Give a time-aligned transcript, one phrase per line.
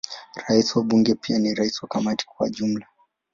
[0.49, 2.87] Rais wa Bunge pia ni rais wa Kamati kwa ujumla.